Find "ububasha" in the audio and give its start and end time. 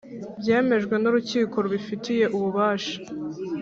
2.35-2.95